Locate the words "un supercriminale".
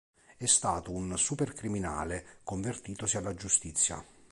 0.91-2.39